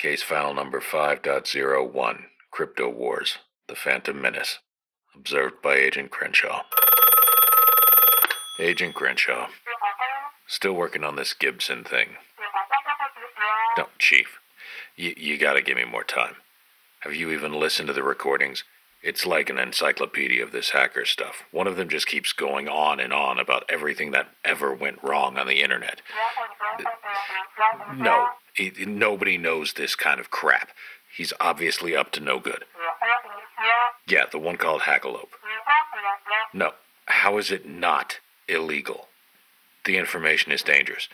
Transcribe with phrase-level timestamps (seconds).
[0.00, 3.36] Case file number 5.01 Crypto Wars
[3.68, 4.58] The Phantom Menace.
[5.14, 6.62] Observed by Agent Crenshaw.
[8.58, 9.48] Agent Crenshaw.
[10.46, 12.16] Still working on this Gibson thing.
[13.76, 14.38] No, Chief.
[14.96, 16.36] You, you gotta give me more time.
[17.00, 18.64] Have you even listened to the recordings?
[19.02, 21.44] It's like an encyclopedia of this hacker stuff.
[21.50, 25.36] One of them just keeps going on and on about everything that ever went wrong
[25.36, 26.00] on the internet.
[27.96, 30.70] No, he, nobody knows this kind of crap.
[31.16, 32.64] He's obviously up to no good.
[34.08, 35.28] Yeah, the one called Hackalope.
[36.58, 36.72] No,
[37.06, 39.08] how is it not illegal?
[39.84, 41.08] The information is dangerous.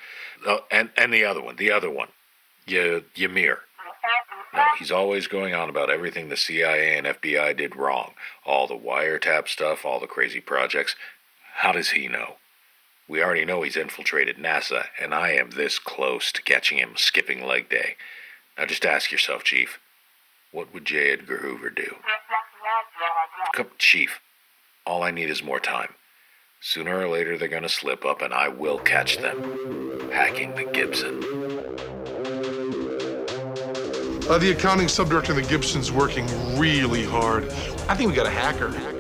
[0.47, 2.09] Oh, and, and the other one, the other one.
[2.69, 3.61] Y- Ymir.
[4.55, 8.13] No, he's always going on about everything the CIA and FBI did wrong.
[8.45, 10.95] All the wiretap stuff, all the crazy projects.
[11.57, 12.37] How does he know?
[13.09, 17.47] We already know he's infiltrated NASA, and I am this close to catching him skipping
[17.47, 17.97] leg day.
[18.59, 19.79] Now just ask yourself, Chief,
[20.51, 21.13] what would J.
[21.13, 21.97] Edgar Hoover do?
[23.55, 24.21] Come, Chief,
[24.85, 25.95] all I need is more time.
[26.61, 30.11] Sooner or later, they're gonna slip up, and I will catch them.
[30.11, 31.23] Hacking the Gibson.
[34.29, 36.27] Uh, the accounting subdirector of the Gibson's working
[36.59, 37.45] really hard.
[37.89, 38.96] I think we got a hacker.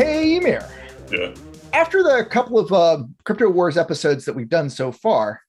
[0.00, 0.66] Hey, Ymir.
[1.12, 1.34] Yeah.
[1.74, 5.42] After the couple of uh, Crypto Wars episodes that we've done so far,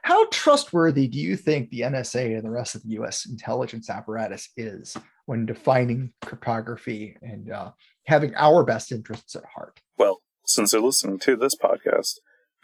[0.00, 4.48] how trustworthy do you think the NSA and the rest of the US intelligence apparatus
[4.56, 7.72] is when defining cryptography and uh,
[8.06, 9.82] having our best interests at heart?
[9.98, 12.14] Well, since they're listening to this podcast,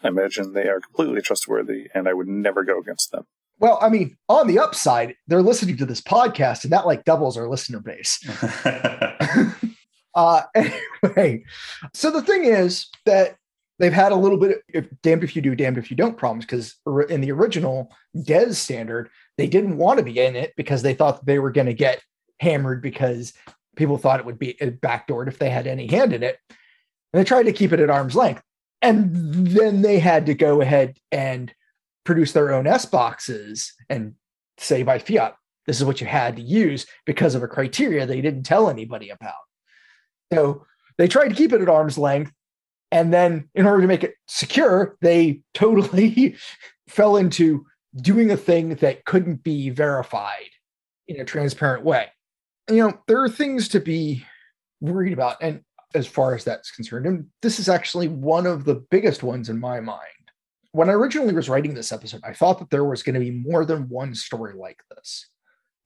[0.03, 3.27] I imagine they are completely trustworthy and I would never go against them.
[3.59, 7.37] Well, I mean, on the upside, they're listening to this podcast and that like doubles
[7.37, 8.27] our listener base.
[10.19, 10.43] Uh,
[11.05, 11.45] anyway,
[11.95, 13.37] so the thing is that
[13.79, 16.45] they've had a little bit of damned if you do, damned if you don't problems
[16.45, 16.75] because
[17.09, 17.93] in the original
[18.25, 21.69] DES standard, they didn't want to be in it because they thought they were going
[21.69, 22.03] to get
[22.41, 23.33] hammered because
[23.77, 26.39] people thought it would be backdoored if they had any hand in it.
[26.49, 28.43] And they tried to keep it at arm's length.
[28.83, 31.55] And then they had to go ahead and
[32.05, 34.15] produce their own S boxes and
[34.59, 35.37] say by fiat,
[35.69, 39.11] this is what you had to use because of a criteria they didn't tell anybody
[39.11, 39.35] about.
[40.33, 40.65] So
[40.97, 42.33] they tried to keep it at arm's length.
[42.91, 46.37] And then, in order to make it secure, they totally
[46.89, 47.67] fell into
[48.01, 50.51] doing a thing that couldn't be verified
[51.07, 52.07] in a transparent way.
[52.69, 54.25] You know, there are things to be
[54.81, 55.37] worried about.
[55.41, 55.63] And
[55.95, 59.59] as far as that's concerned, and this is actually one of the biggest ones in
[59.59, 60.03] my mind.
[60.73, 63.31] When I originally was writing this episode, I thought that there was going to be
[63.31, 65.27] more than one story like this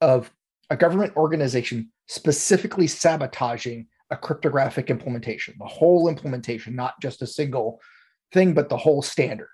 [0.00, 0.32] of
[0.70, 7.81] a government organization specifically sabotaging a cryptographic implementation, the whole implementation, not just a single
[8.31, 9.49] thing, but the whole standard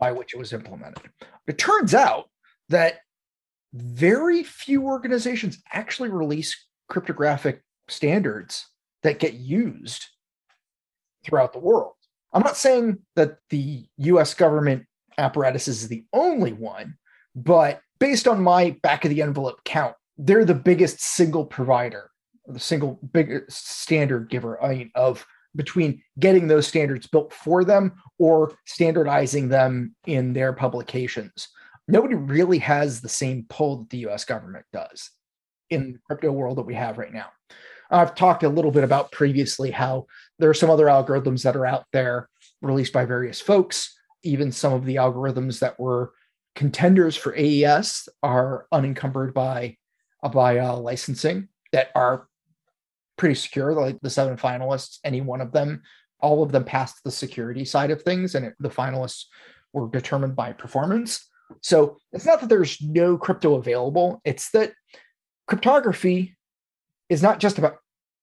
[0.00, 1.08] by which it was implemented.
[1.46, 2.28] It turns out
[2.68, 2.98] that
[3.72, 8.66] very few organizations actually release cryptographic standards
[9.04, 10.06] that get used
[11.24, 11.94] throughout the world.
[12.32, 14.84] I'm not saying that the US government
[15.16, 16.96] apparatus is the only one,
[17.36, 22.10] but based on my back of the envelope count, they're the biggest single provider
[22.46, 27.92] the single big standard giver I mean, of between getting those standards built for them
[28.18, 31.48] or standardizing them in their publications.
[31.88, 35.10] Nobody really has the same pull that the US government does
[35.70, 37.26] in the crypto world that we have right now.
[37.90, 40.06] I've talked a little bit about previously how
[40.38, 42.28] there are some other algorithms that are out there
[42.62, 43.94] released by various folks.
[44.22, 46.12] Even some of the algorithms that were
[46.54, 49.76] contenders for AES are unencumbered by,
[50.32, 52.28] by uh, licensing that are
[53.22, 53.72] pretty secure.
[53.72, 55.82] Like the seven finalists, any one of them,
[56.18, 59.26] all of them passed the security side of things, and it, the finalists
[59.72, 61.30] were determined by performance.
[61.60, 64.72] So it's not that there's no crypto available, it's that
[65.46, 66.36] cryptography
[67.08, 67.76] is not just about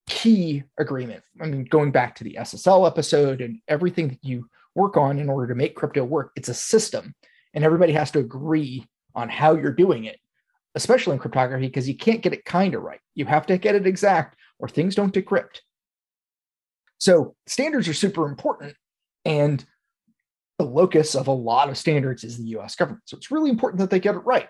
[0.06, 1.24] key agreement.
[1.42, 5.30] I mean, going back to the SSL episode and everything that you work on in
[5.30, 7.16] order to make crypto work, it's a system,
[7.54, 8.86] and everybody has to agree
[9.16, 10.20] on how you're doing it,
[10.76, 13.00] especially in cryptography, because you can't get it kind of right.
[13.16, 15.62] You have to get it exact, or things don't decrypt.
[16.98, 18.76] So standards are super important.
[19.26, 19.66] And
[20.58, 23.04] the locus of a lot of standards is the US government.
[23.06, 24.50] So it's really important that they get it right.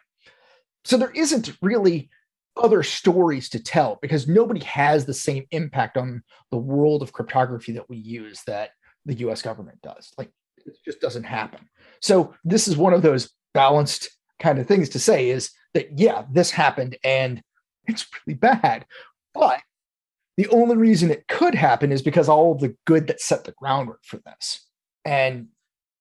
[0.84, 2.10] So there isn't really
[2.58, 7.72] other stories to tell because nobody has the same impact on the world of cryptography
[7.74, 8.72] that we use that
[9.06, 10.12] the US government does.
[10.18, 11.70] Like it just doesn't happen.
[12.02, 14.10] So this is one of those balanced
[14.40, 17.42] kind of things to say is that yeah, this happened and
[17.88, 18.86] it's really bad.
[19.34, 19.62] But
[20.40, 23.52] the only reason it could happen is because all of the good that set the
[23.52, 24.66] groundwork for this.
[25.04, 25.50] And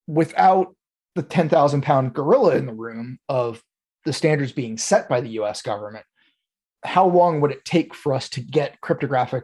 [0.06, 0.76] without
[1.16, 3.64] the 10,000 pound gorilla in the room of
[4.04, 6.04] the standards being set by the US government,
[6.84, 9.42] how long would it take for us to get cryptographic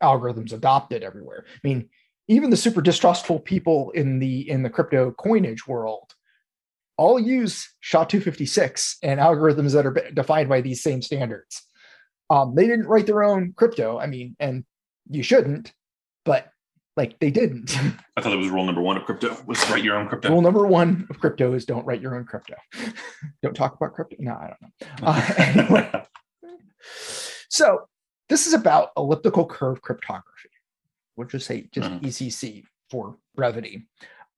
[0.00, 1.44] algorithms adopted everywhere?
[1.48, 1.88] I mean,
[2.28, 6.14] even the super distrustful people in the in the crypto coinage world
[6.96, 11.66] all use SHA-256 and algorithms that are defined by these same standards.
[12.30, 13.98] Um, they didn't write their own crypto.
[13.98, 14.64] I mean, and
[15.08, 15.72] you shouldn't,
[16.24, 16.48] but
[16.96, 17.76] like they didn't.
[18.16, 20.30] I thought it was rule number one of crypto was write your own crypto.
[20.30, 22.54] Rule number one of crypto is don't write your own crypto.
[23.42, 24.16] don't talk about crypto.
[24.18, 25.06] No, I don't know.
[25.06, 26.04] Uh, anyway,
[27.48, 27.88] so
[28.28, 30.50] this is about elliptical curve cryptography.
[31.16, 32.06] We'll just say just mm-hmm.
[32.06, 33.86] ECC for brevity.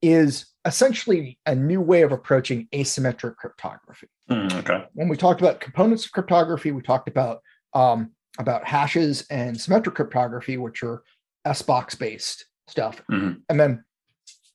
[0.01, 4.07] Is essentially a new way of approaching asymmetric cryptography.
[4.31, 4.85] Mm, okay.
[4.93, 7.41] When we talked about components of cryptography, we talked about
[7.75, 11.03] um, about hashes and symmetric cryptography, which are
[11.47, 13.03] SBox based stuff.
[13.11, 13.41] Mm-hmm.
[13.49, 13.85] And then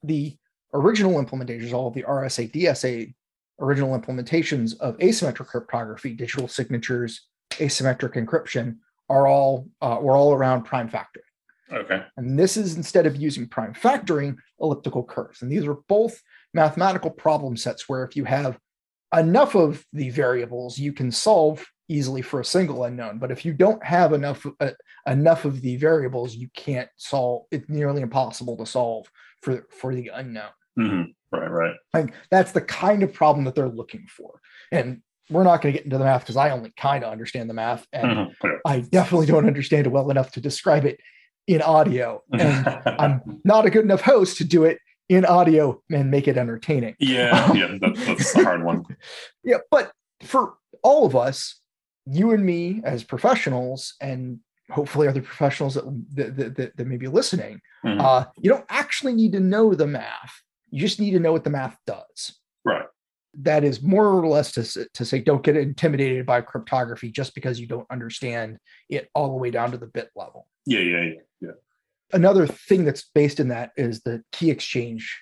[0.03, 0.37] the
[0.73, 3.13] original implementations, all of the RSA, DSA
[3.59, 8.77] original implementations of asymmetric cryptography, digital signatures, asymmetric encryption
[9.09, 11.23] are all uh, were all around prime factoring.
[11.71, 12.03] Okay.
[12.17, 15.41] And this is instead of using prime factoring, elliptical curves.
[15.41, 16.21] And these are both
[16.53, 18.57] mathematical problem sets where if you have
[19.15, 23.19] enough of the variables, you can solve easily for a single unknown.
[23.19, 24.71] But if you don't have enough uh,
[25.07, 27.45] enough of the variables, you can't solve.
[27.51, 29.07] It's nearly impossible to solve
[29.41, 30.51] for for the unknown.
[30.79, 31.37] Mm-hmm.
[31.37, 31.75] Right, right.
[31.93, 34.39] Like that's the kind of problem that they're looking for.
[34.71, 37.49] And we're not going to get into the math because I only kind of understand
[37.49, 38.47] the math, and mm-hmm.
[38.65, 40.99] I definitely don't understand it well enough to describe it
[41.47, 42.21] in audio.
[42.31, 42.67] And
[42.99, 44.79] I'm not a good enough host to do it
[45.09, 46.95] in audio and make it entertaining.
[46.99, 48.85] Yeah, yeah, that, that's a hard one.
[49.43, 49.91] yeah, but
[50.21, 51.59] for all of us,
[52.05, 54.39] you and me as professionals, and
[54.69, 57.99] hopefully other professionals that that, that, that may be listening, mm-hmm.
[57.99, 60.41] uh, you don't actually need to know the math.
[60.69, 62.39] You just need to know what the math does.
[62.65, 62.85] Right.
[63.41, 67.59] That is more or less to, to say don't get intimidated by cryptography just because
[67.59, 68.57] you don't understand
[68.89, 70.47] it all the way down to the bit level.
[70.65, 71.21] Yeah, yeah, yeah.
[71.41, 71.51] yeah.
[72.11, 75.19] Another thing that's based in that is the key exchange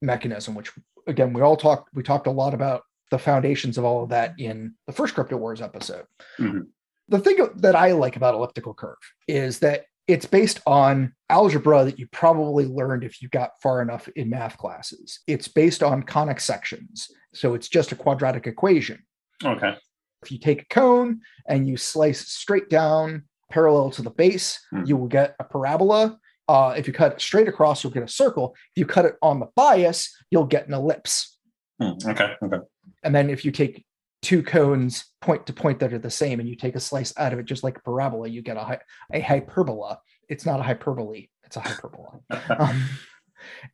[0.00, 0.72] mechanism, which
[1.06, 4.34] again we all talked we talked a lot about the foundations of all of that
[4.38, 6.04] in the first Crypto Wars episode.
[6.38, 6.60] Mm-hmm.
[7.08, 8.96] The thing that I like about elliptical curve
[9.26, 14.08] is that it's based on algebra that you probably learned if you got far enough
[14.16, 15.20] in math classes.
[15.26, 17.08] It's based on conic sections.
[17.32, 19.04] So it's just a quadratic equation.
[19.44, 19.74] Okay.
[20.22, 24.86] If you take a cone and you slice straight down parallel to the base, mm-hmm.
[24.86, 26.18] you will get a parabola.
[26.48, 28.54] Uh, if you cut it straight across, you'll get a circle.
[28.74, 31.38] If you cut it on the bias, you'll get an ellipse.
[31.80, 32.34] Mm, okay.
[32.42, 32.58] Okay.
[33.02, 33.84] And then if you take
[34.22, 37.32] two cones point to point that are the same and you take a slice out
[37.32, 38.78] of it just like a parabola you get a,
[39.12, 39.98] a hyperbola.
[40.28, 42.20] It's not a hyperbole it's a hyperbola.
[42.58, 42.84] Um,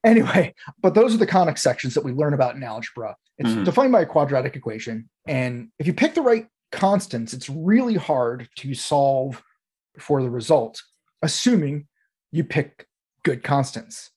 [0.04, 3.16] anyway but those are the conic sections that we learn about in algebra.
[3.38, 3.64] It's mm-hmm.
[3.64, 8.48] defined by a quadratic equation and if you pick the right constants it's really hard
[8.58, 9.42] to solve
[9.98, 10.80] for the result
[11.22, 11.88] assuming
[12.30, 12.86] you pick
[13.24, 14.10] good constants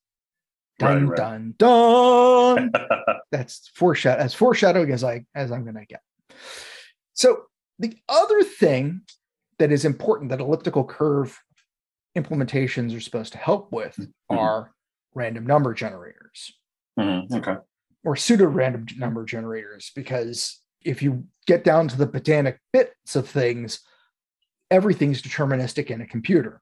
[0.79, 1.17] dun right, right.
[1.17, 2.71] dun dun
[3.31, 6.01] that's foreshadow as foreshadowing as i as i'm gonna get
[7.13, 7.43] so
[7.77, 9.01] the other thing
[9.59, 11.39] that is important that elliptical curve
[12.17, 14.37] implementations are supposed to help with mm-hmm.
[14.37, 14.71] are
[15.13, 16.53] random number generators.
[16.99, 17.35] Mm-hmm.
[17.35, 17.55] Okay.
[18.03, 23.27] Or pseudo random number generators, because if you get down to the botanic bits of
[23.27, 23.81] things,
[24.71, 26.61] everything's deterministic in a computer.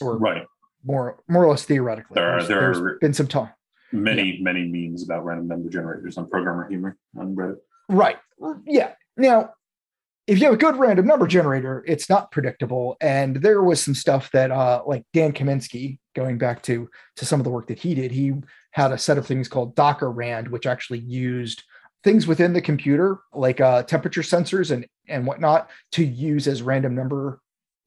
[0.00, 0.46] Or right.
[0.84, 2.14] More more or less theoretically.
[2.14, 3.54] There are there have been some talk.
[3.92, 4.42] Many, yeah.
[4.42, 7.58] many memes about random number generators on programmer humor on Reddit.
[7.90, 8.16] Right.
[8.66, 8.92] Yeah.
[9.18, 9.50] Now,
[10.26, 12.96] if you have a good random number generator, it's not predictable.
[13.00, 17.40] And there was some stuff that, uh, like Dan Kaminsky, going back to to some
[17.40, 18.32] of the work that he did, he
[18.70, 21.62] had a set of things called DakaRand, which actually used
[22.02, 26.94] things within the computer, like uh, temperature sensors and and whatnot, to use as random
[26.94, 27.40] number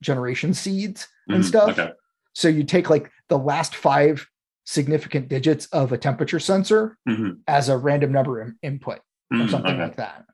[0.03, 1.69] generation seeds and mm, stuff.
[1.69, 1.91] Okay.
[2.35, 4.27] So you take like the last five
[4.65, 7.31] significant digits of a temperature sensor mm-hmm.
[7.47, 8.99] as a random number in- input
[9.31, 9.83] or mm, something okay.
[9.83, 10.25] like that.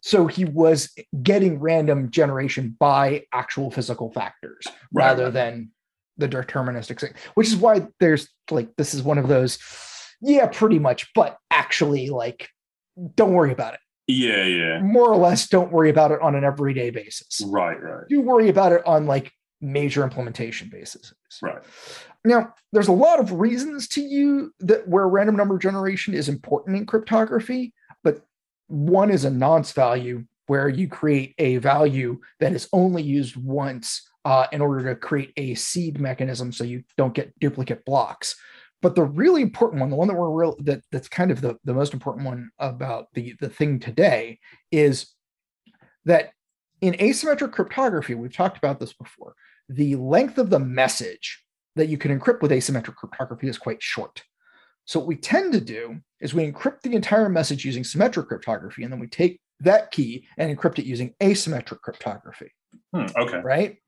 [0.00, 5.70] So he was getting random generation by actual physical factors right, rather than
[6.16, 9.58] the deterministic thing, which is why there's like, this is one of those,
[10.20, 12.48] yeah, pretty much, but actually, like,
[13.16, 13.80] don't worry about it.
[14.06, 14.80] Yeah, yeah.
[14.80, 17.42] More or less, don't worry about it on an everyday basis.
[17.44, 18.04] Right, right.
[18.08, 21.12] Do worry about it on like major implementation basis.
[21.42, 21.62] Right.
[22.24, 26.76] Now, there's a lot of reasons to you that where random number generation is important
[26.76, 27.72] in cryptography,
[28.02, 28.22] but
[28.68, 34.08] one is a nonce value where you create a value that is only used once
[34.24, 38.36] uh, in order to create a seed mechanism so you don't get duplicate blocks.
[38.82, 41.56] But the really important one, the one that we're real that that's kind of the,
[41.64, 44.38] the most important one about the, the thing today
[44.70, 45.12] is
[46.04, 46.30] that
[46.80, 49.34] in asymmetric cryptography, we've talked about this before,
[49.68, 51.42] the length of the message
[51.74, 54.22] that you can encrypt with asymmetric cryptography is quite short.
[54.84, 58.84] So what we tend to do is we encrypt the entire message using symmetric cryptography,
[58.84, 62.52] and then we take that key and encrypt it using asymmetric cryptography.
[62.94, 63.38] Hmm, okay.
[63.38, 63.78] Right.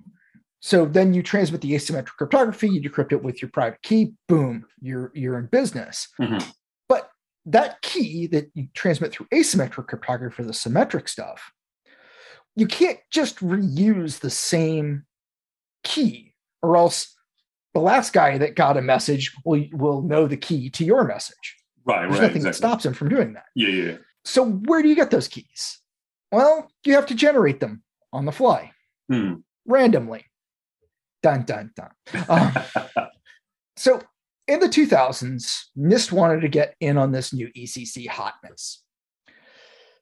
[0.61, 4.64] So then you transmit the asymmetric cryptography, you decrypt it with your private key, boom,
[4.80, 6.09] you're you're in business.
[6.21, 6.45] Mhm.
[6.88, 7.11] But
[7.47, 11.52] that key that you transmit through asymmetric cryptography for the symmetric stuff,
[12.59, 15.05] you can't just reuse the same
[15.85, 17.15] key, or else
[17.75, 21.57] the last guy that got a message will will know the key to your message.
[21.85, 22.27] Right, There's right.
[22.27, 23.45] nothing that stops him from doing that.
[23.55, 23.97] Yeah, yeah.
[24.25, 25.81] So where do you get those keys?
[26.33, 28.73] Well, you have to generate them on the fly,
[29.09, 29.35] Hmm.
[29.67, 30.25] randomly.
[31.23, 31.91] Dun dun dun.
[32.29, 32.53] Um,
[33.77, 34.03] so
[34.47, 38.83] in the 2000s, NIST wanted to get in on this new ECC hotness.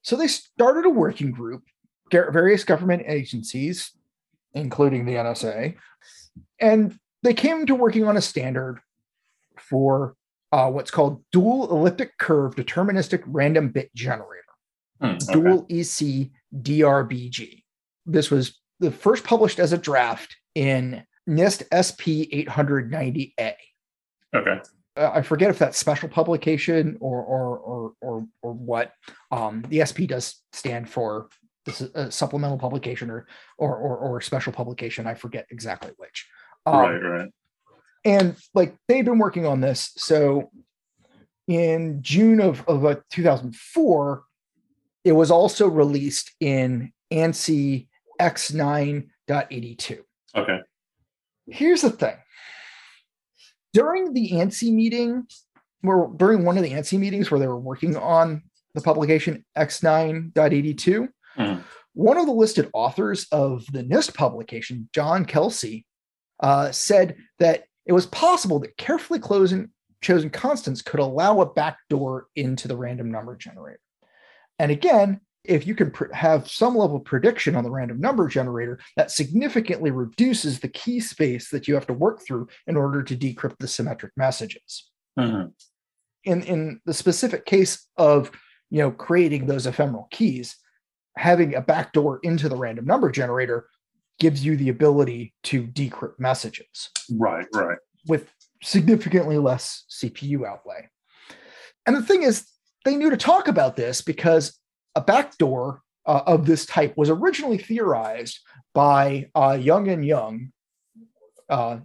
[0.03, 1.63] So they started a working group,
[2.11, 3.93] various government agencies,
[4.55, 5.77] including the NSA,
[6.61, 8.81] and they came to working on a standard
[9.59, 10.15] for
[10.53, 14.47] uh, what's called dual elliptic curve deterministic random bit generator
[15.01, 15.33] Hmm, okay.
[15.33, 16.31] dual EC
[16.63, 17.63] DRBG.
[18.07, 23.55] This was the first published as a draft in NIST SP 890A.
[24.35, 24.61] Okay.
[24.97, 28.93] Uh, I forget if that's special publication or or or or, or what.
[29.31, 31.29] Um, the SP does stand for
[31.67, 33.27] this is a supplemental publication or
[33.59, 35.07] or or, or special publication.
[35.07, 36.27] I forget exactly which.
[36.65, 37.29] Um, right, right.
[38.05, 40.51] and like they've been working on this so
[41.47, 44.25] in june of, of uh, 2004
[45.05, 47.87] it was also released in ansi
[48.21, 49.99] x9.82
[50.35, 50.59] Okay.
[51.47, 52.17] here's the thing
[53.73, 55.25] during the ansi meeting
[55.83, 58.43] where during one of the ansi meetings where they were working on
[58.75, 61.63] the publication x9.82 Mhm.
[61.95, 65.87] one of the listed authors of the nist publication john kelsey
[66.41, 69.71] uh, said that it was possible that carefully closing,
[70.03, 73.81] chosen constants could allow a backdoor into the random number generator.
[74.59, 78.27] And again, if you can pr- have some level of prediction on the random number
[78.27, 83.03] generator, that significantly reduces the key space that you have to work through in order
[83.03, 84.91] to decrypt the symmetric messages.
[85.19, 85.53] Mhm.
[86.25, 88.33] In, in the specific case of
[88.69, 90.57] you know creating those ephemeral keys,
[91.17, 93.69] having a backdoor into the random number generator
[94.19, 97.79] gives you the ability to decrypt messages Right, right.
[98.09, 98.31] with
[98.63, 100.89] significantly less CPU outlay.
[101.87, 102.47] And the thing is,
[102.85, 104.59] they knew to talk about this because
[104.95, 108.39] a backdoor uh, of this type was originally theorized
[108.75, 110.53] by uh, Young and Yung,
[111.49, 111.79] uh,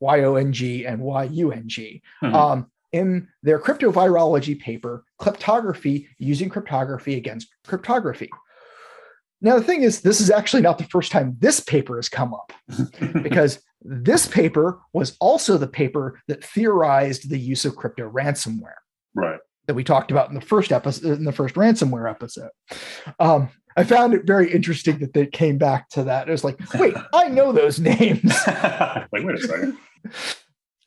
[0.00, 2.34] Y O N G and Y U N G, Mhm.
[2.34, 8.30] um, in their cryptovirology paper, Kleptography Using Cryptography Against Cryptography.
[9.46, 12.34] Now, the thing is, this is actually not the first time this paper has come
[12.34, 12.52] up
[13.22, 18.74] because this paper was also the paper that theorized the use of crypto ransomware
[19.14, 19.38] right.
[19.68, 22.50] that we talked about in the first episode in the first ransomware episode
[23.20, 26.58] um, i found it very interesting that they came back to that it was like
[26.74, 29.78] wait i know those names like, wait a second.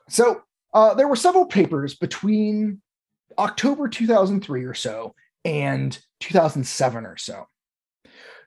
[0.09, 0.41] so
[0.73, 2.81] uh, there were several papers between
[3.37, 7.45] october 2003 or so and 2007 or so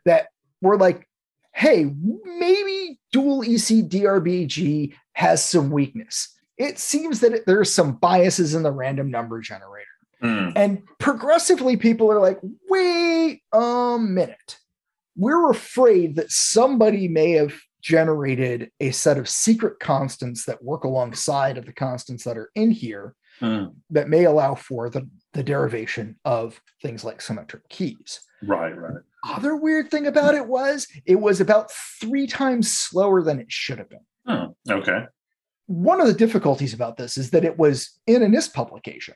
[0.05, 0.29] that
[0.61, 1.09] were like
[1.53, 1.91] hey
[2.25, 6.29] maybe dual ec drbg has some weakness
[6.59, 9.87] it seems that it, there's some biases in the random number generator
[10.23, 14.59] Hmm, and progressively, people are like, wait a minute.
[15.17, 21.59] We're afraid that somebody may have generated a set of secret constants that work alongside
[21.59, 23.65] of the constants that are in here hmm.
[23.91, 28.21] that may allow for the, the derivation of things like symmetric keys.
[28.43, 29.03] Right, right.
[29.29, 31.71] Other weird thing about it was it was about
[32.01, 34.01] three times slower than it should have been.
[34.27, 35.05] Hmm, okay.
[35.67, 39.15] One of the difficulties about this is that it was in a NIST publication.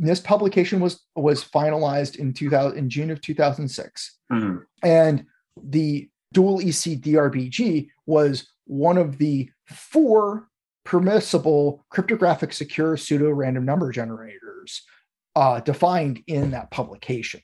[0.00, 5.24] NIST publication was was finalized in 2000 in June of 2006, Hmm, and
[5.62, 10.48] the dual EC DRBG was one of the four
[10.84, 14.82] permissible cryptographic secure pseudo random number generators
[15.34, 17.40] uh, defined in that publication.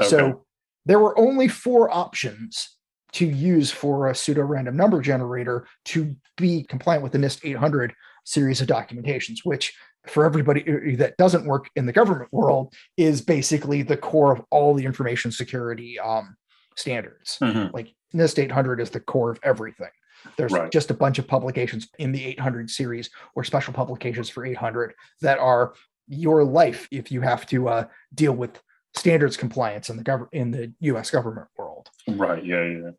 [0.00, 0.08] Okay.
[0.08, 0.43] So
[0.86, 2.70] there were only four options
[3.12, 7.94] to use for a pseudo random number generator to be compliant with the NIST 800
[8.24, 9.72] series of documentations, which
[10.06, 14.42] for everybody uh, that doesn't work in the government world is basically the core of
[14.50, 16.36] all the information security um,
[16.76, 17.38] standards.
[17.40, 17.72] Mhm.
[17.72, 19.90] Like NIST 800 is the core of everything.
[20.36, 20.70] There's Right.
[20.72, 25.38] just a bunch of publications in the 800 series or special publications for 800 that
[25.38, 25.74] are
[26.08, 28.60] your life if you have to uh, deal with
[28.94, 31.10] standards compliance in the government in the U.S.
[31.10, 32.44] government world, Right.
[32.44, 32.64] Yeah.
[32.64, 32.90] Yeah.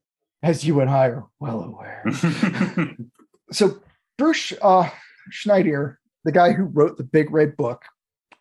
[0.43, 2.05] As you and I are well aware.
[3.51, 3.79] So
[4.17, 4.89] Bruce uh,
[5.31, 7.83] Schneier, the guy who wrote the Big Red Book,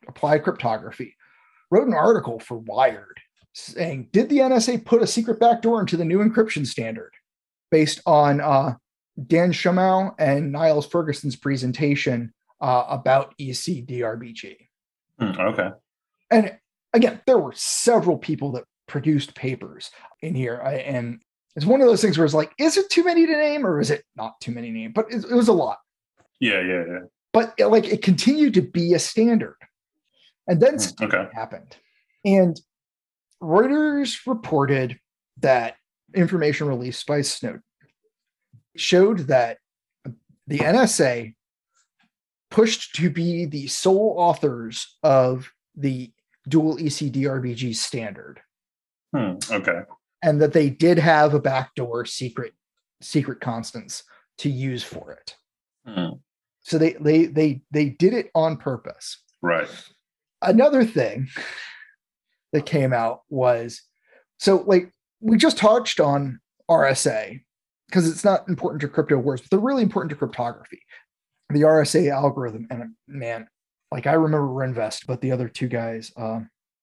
[0.09, 1.17] Applied Cryptography,
[1.71, 3.21] wrote an article for Wired
[3.53, 7.13] saying, "Did the NSA put a secret backdoor into the new encryption standard?"
[7.71, 8.75] Based on uh,
[9.27, 14.57] Dan Shumow and Niels Ferguson's presentation uh, about ECDRBG.
[15.19, 15.71] Hmm, okay.
[16.31, 16.59] And
[16.95, 19.91] again, there were several people that produced papers
[20.23, 21.21] in here, I, and
[21.57, 23.81] it's one of those things where it's like, is it too many to name, or
[23.81, 24.93] is it not too many to name?
[24.95, 25.79] But it, it was a lot.
[26.41, 26.61] Yeah.
[26.61, 26.85] Yeah.
[26.89, 26.99] Yeah.
[27.33, 29.57] But it, like, it continued to be a standard,
[30.47, 31.29] and then Hmm, Okay.
[31.35, 31.77] happened.
[32.25, 32.59] And
[33.43, 34.99] Reuters reported
[35.41, 35.75] that
[36.15, 37.63] information released by Snowden
[38.77, 39.59] showed that
[40.47, 41.35] the NSA
[42.51, 46.13] pushed to be the sole authors of the
[46.49, 48.41] dual ECDRBG standard
[49.15, 49.83] Hmm, okay.
[50.23, 52.53] and that they did have a backdoor secret
[53.01, 54.03] secret constants
[54.39, 55.37] to use for it.
[55.87, 56.15] Hmm,
[56.63, 59.23] So they they they they did it on purpose.
[59.43, 59.69] right.
[60.43, 61.29] another thing
[62.53, 63.83] that came out was
[64.39, 67.41] so like we just touched on RSA
[67.89, 70.81] because it's not important to crypto wars, but they're really important to cryptography.
[71.51, 73.47] The RSA algorithm, and man,
[73.95, 76.41] like I remember Rivest, but the other two guys, uh,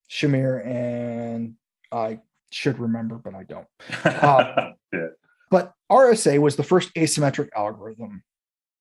[0.09, 1.55] Shamir and
[1.91, 2.19] I
[2.51, 3.67] should remember, but I don't.
[4.05, 5.07] Uh, yeah.
[5.49, 8.23] But RSA was the first asymmetric algorithm.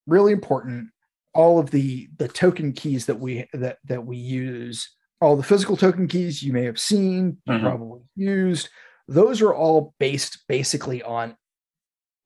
[0.06, 0.90] Really important.
[1.34, 4.88] All of the the token keys that we that that we use,
[5.20, 7.62] all the physical token keys you may have seen, you Mhm.
[7.62, 8.68] probably used,
[9.08, 11.37] those are all based basically on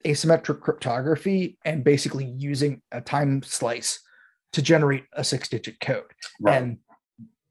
[0.05, 4.01] asymmetric cryptography and basically using a time slice
[4.55, 6.05] to generate a six digit code.
[6.41, 6.63] Right.
[6.63, 6.79] And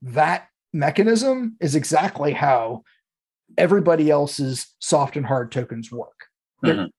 [0.02, 2.84] that mechanism is exactly how
[3.58, 6.26] everybody else's soft and hard tokens work.
[6.64, 6.90] Mhm.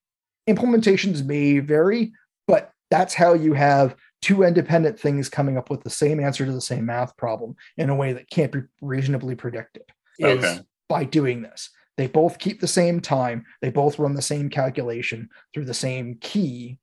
[0.49, 2.13] Implementations may vary,
[2.47, 6.53] but that's how you have two independent things coming up with the same answer to
[6.53, 9.85] the same math problem in a way that can't be reasonably predicted.
[10.19, 10.61] Is Okay.
[10.89, 11.71] by doing this.
[11.97, 16.17] They both keep the same time, they both run the same calculation through the same
[16.21, 16.79] key,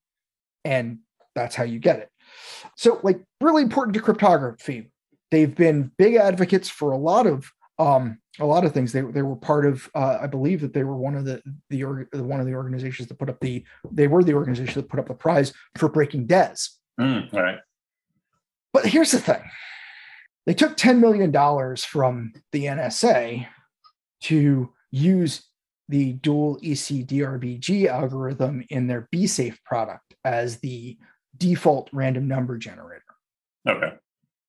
[0.65, 0.99] and
[1.35, 2.09] that's how you get it.
[2.75, 4.91] So, like, really important to cryptography.
[5.29, 8.91] They've been big advocates for a lot of um a lot of things.
[8.91, 11.83] They they were part of uh, I believe that they were one of the the
[11.83, 14.99] org- one of the organizations that put up the they were the organization that put
[14.99, 16.77] up the prize for breaking DES.
[16.99, 17.59] Hmm, all right.
[18.73, 19.41] But here's the thing.
[20.45, 21.31] They took $10 million
[21.77, 23.47] from the NSA
[24.21, 25.43] to use
[25.89, 30.97] the dual E ECDRBG algorithm in their BSafe product as the
[31.37, 33.01] default random number generator.
[33.67, 33.93] Okay.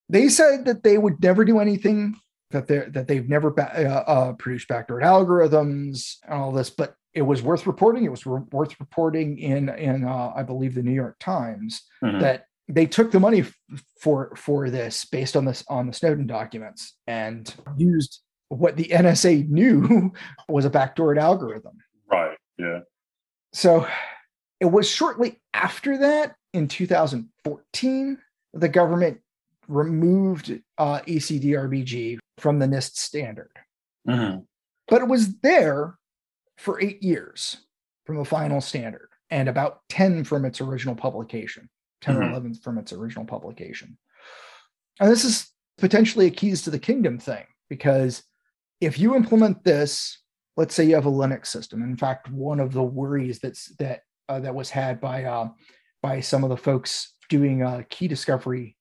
[0.08, 2.16] They said that they would never do anything
[2.50, 3.72] that they that they've never ba-
[4.06, 8.04] uh, uh, produced backdoor algorithms and all this, but it was worth reporting.
[8.04, 12.20] It was re- worth reporting in in uh, I believe the New York Times Mhm.
[12.20, 13.54] that they took the money f-
[14.00, 19.48] for for this based on this on the Snowden documents and used what the NSA
[19.48, 20.12] knew
[20.48, 21.78] was a backdoored algorithm.
[22.10, 22.36] Right.
[22.58, 22.80] Yeah.
[23.54, 23.86] So
[24.60, 28.18] it was shortly after that in 2014
[28.54, 29.18] the government
[29.68, 33.50] removed uh, ECDRBG from the NIST standard,
[34.06, 34.38] hmm
[34.88, 35.96] but it was there
[36.58, 37.56] for eight years
[38.04, 41.70] from the final standard and about 10 from its original publication,
[42.02, 42.30] 10 or Mhm.
[42.30, 43.96] 11 from its original publication.
[45.00, 48.22] And this is potentially a keys to the kingdom thing because
[48.80, 50.18] if you implement this,
[50.58, 51.82] let's say you have a Linux system.
[51.82, 55.48] In fact, one of the worries that's that uh, that was had by uh,
[56.02, 58.76] by some of the folks doing uh, key discovery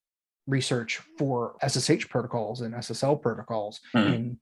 [0.47, 4.13] research for SSH protocols and SSL protocols Mhm.
[4.13, 4.39] in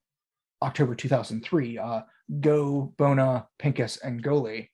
[0.62, 2.02] October 2003, uh,
[2.40, 4.68] Goh, Boneh, Pinkas, and Golle,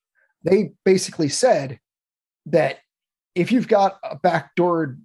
[0.44, 1.80] they basically said
[2.46, 2.80] that
[3.34, 4.98] if you've got a backdoor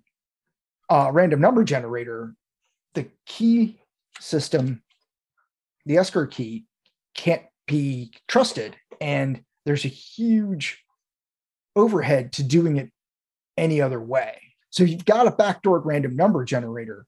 [0.91, 2.35] uh, random number generator,
[2.95, 3.81] the key
[4.19, 4.83] system,
[5.87, 6.67] the escrow key,
[7.15, 10.83] can't be trusted, and there's a huge
[11.81, 12.91] overhead to doing it
[13.57, 14.37] any other way.
[14.71, 17.07] So you've got a backdoor random number generator.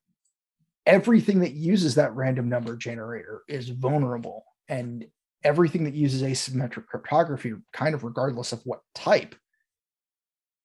[0.85, 5.07] Everything that uses that random number generator is vulnerable, and
[5.45, 9.37] everything that uses asymmetric cryptography, kind of regardless of what type,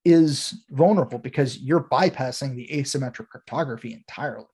[0.06, 4.46] is vulnerable because you're bypassing the asymmetric cryptography entirely.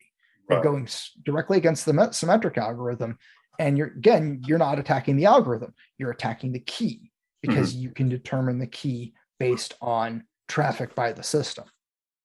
[0.49, 0.87] You're going
[1.23, 3.17] directly against the symmetric algorithm,
[3.59, 5.73] and you're again, you're not attacking the algorithm.
[5.97, 7.11] You're attacking the key
[7.41, 7.83] because mm-hmm.
[7.83, 11.65] you can determine the key based on traffic by the system.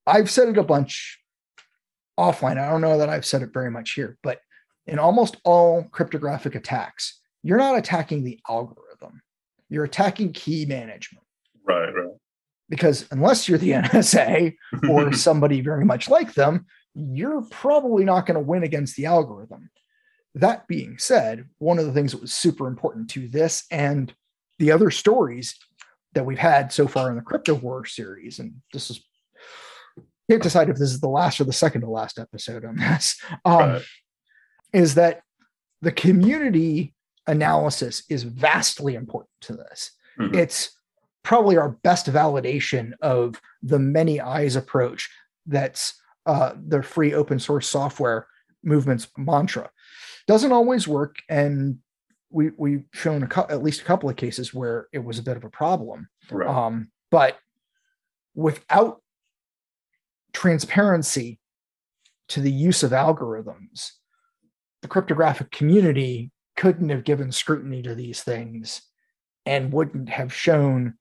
[0.07, 1.19] I've said it a bunch
[2.19, 2.59] offline.
[2.59, 4.41] I don't know that I've said it very much here, but
[4.87, 9.23] in almost all cryptographic attacks, you're not attacking the algorithm,
[9.69, 11.25] you're attacking key management.
[11.65, 12.17] Right, right.
[12.69, 14.55] Because unless you're the NSA
[14.89, 19.71] or somebody very much like them, you're probably not going to win against the algorithm.
[20.35, 24.13] That being said, one of the things that was super important to this and
[24.59, 25.55] the other stories
[26.15, 29.01] that we've had so far in the Crypto War series, and this is
[30.31, 33.19] can't decide if this is the last or the second to last episode on this,
[33.47, 33.83] um, Right.
[34.75, 35.23] is that
[35.81, 36.95] the community
[37.27, 39.91] analysis is vastly important to this.
[40.19, 40.35] Mhm.
[40.37, 40.71] It's
[41.23, 45.11] probably our best validation of the many eyes approach
[45.47, 45.95] that's
[46.27, 48.27] uh, the free open source software
[48.63, 49.71] movement's mantra.
[50.27, 51.79] Doesn't always work, and
[52.31, 55.23] we we've shown a cou- at least a couple of cases where it was a
[55.23, 56.09] bit of a problem.
[56.31, 56.49] Right.
[56.49, 57.39] Um, but
[58.35, 59.01] without
[60.33, 61.41] transparency
[62.29, 63.93] to the use of algorithms,
[64.83, 68.83] the cryptographic community couldn't have given scrutiny to these things
[69.47, 70.95] and wouldn't have shown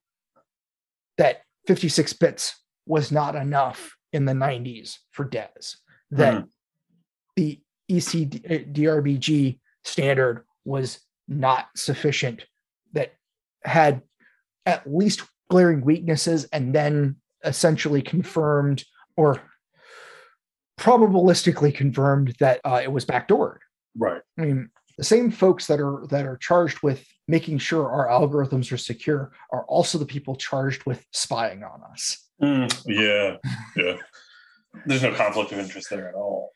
[1.18, 5.78] that 56 bits was not enough in the 90s for DES,
[6.12, 6.46] that
[7.36, 12.46] the E ECDRBG standard was not sufficient,
[12.94, 13.14] that
[13.64, 14.02] had
[14.66, 18.84] at least glaring weaknesses and then essentially confirmed
[19.16, 19.42] or
[20.80, 23.60] probabilistically confirmed that uh, it was backdoored.
[23.98, 24.22] right.
[24.38, 28.72] I mean, the same folks that are that are charged with making sure our algorithms
[28.72, 32.18] are secure are also the people charged with spying on us.
[32.42, 33.38] Mm, yeah,
[33.76, 33.98] yeah.
[34.86, 36.52] There's no conflict of interest there at all.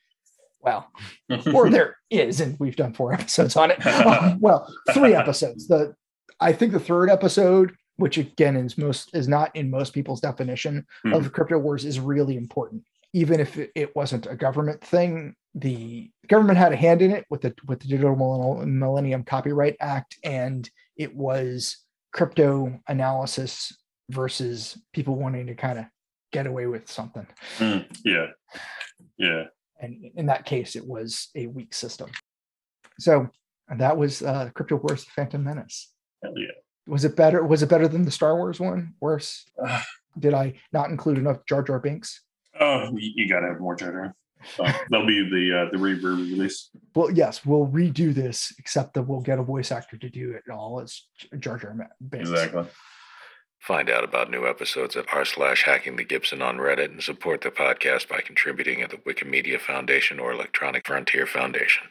[0.63, 0.91] Well,
[1.53, 3.85] or there is, and we've done four episodes on it.
[3.85, 5.67] Um, well, three episodes.
[5.67, 5.95] The
[6.39, 10.85] I think the third episode, which again is most is not in most people's definition
[11.05, 12.83] of crypto wars, is really important.
[13.13, 17.25] Even if it, it wasn't a government thing, the government had a hand in it
[17.29, 18.15] with the with the Digital
[18.65, 21.77] Millennium Copyright Act, and it was
[22.13, 23.73] crypto analysis
[24.09, 25.85] versus people wanting to kind of
[26.31, 27.27] get away with something.
[27.57, 28.27] Mm, yeah,
[29.17, 29.43] yeah.
[29.81, 32.09] And in that case it was a weak system
[32.99, 33.27] so
[33.77, 35.91] that was uh crypto wars the phantom menace
[36.23, 36.47] Hell yeah.
[36.87, 39.83] was it better was it better than the star wars one worse Ah.
[40.17, 42.21] did i not include enough jar jar binks
[42.59, 44.15] Oh, you, gotta have more Jar Jar.
[44.57, 46.69] So that'll be the uh, the re release.
[46.95, 50.43] well yes we'll redo this except that we'll get a voice actor to do it
[50.51, 51.01] all as
[51.39, 51.73] jar jar
[52.09, 52.65] binks Exactly.
[53.61, 57.41] Find out about new episodes at r slash hacking the Gibson on Reddit and support
[57.41, 61.83] the podcast by contributing at the Wikimedia Foundation or Electronic Frontier Foundation.